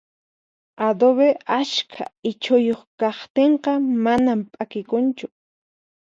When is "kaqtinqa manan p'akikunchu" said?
2.99-5.25